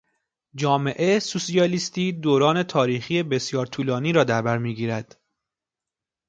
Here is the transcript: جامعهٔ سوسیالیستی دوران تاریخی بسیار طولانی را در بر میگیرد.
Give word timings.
جامعهٔ 0.55 1.19
سوسیالیستی 1.19 2.11
دوران 2.11 2.63
تاریخی 2.63 3.23
بسیار 3.23 3.65
طولانی 3.65 4.13
را 4.13 4.23
در 4.23 4.41
بر 4.41 4.57
میگیرد. 4.57 5.21